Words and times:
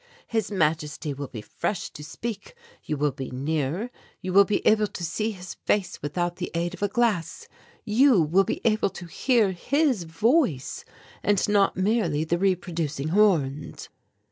"His 0.25 0.49
Majesty 0.49 1.13
will 1.13 1.27
be 1.27 1.43
fresh 1.43 1.91
to 1.91 2.03
speak; 2.03 2.55
you 2.83 2.97
will 2.97 3.11
be 3.11 3.29
near; 3.29 3.91
you 4.19 4.33
will 4.33 4.45
be 4.45 4.65
able 4.65 4.87
to 4.87 5.03
see 5.03 5.29
His 5.29 5.53
Face 5.53 6.01
without 6.01 6.37
the 6.37 6.49
aid 6.55 6.73
of 6.73 6.81
a 6.81 6.87
glass; 6.87 7.47
you 7.85 8.19
will 8.19 8.43
be 8.43 8.61
able 8.65 8.89
to 8.89 9.05
hear 9.05 9.51
His 9.51 10.05
Voice, 10.05 10.85
and 11.21 11.47
not 11.47 11.77
merely 11.77 12.23
the 12.23 12.39
reproducing 12.39 13.09
horns." 13.09 13.89